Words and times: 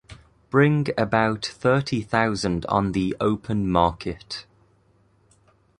Bring 0.49 0.87
about 0.97 1.45
thirty 1.45 2.01
thousand 2.01 2.65
on 2.65 2.93
the 2.93 3.15
open 3.19 3.69
market. 3.69 4.47